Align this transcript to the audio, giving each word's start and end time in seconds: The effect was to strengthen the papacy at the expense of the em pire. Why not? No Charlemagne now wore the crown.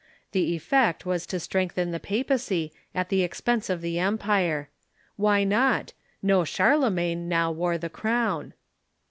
The 0.31 0.55
effect 0.55 1.05
was 1.05 1.27
to 1.27 1.39
strengthen 1.39 1.91
the 1.91 1.99
papacy 1.99 2.73
at 2.95 3.09
the 3.09 3.21
expense 3.21 3.69
of 3.69 3.81
the 3.81 3.99
em 3.99 4.17
pire. 4.17 4.67
Why 5.15 5.43
not? 5.43 5.93
No 6.23 6.43
Charlemagne 6.43 7.29
now 7.29 7.51
wore 7.51 7.77
the 7.77 7.87
crown. 7.87 8.55